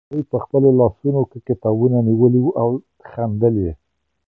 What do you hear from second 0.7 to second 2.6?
لاسونو کې کتابونه نیولي وو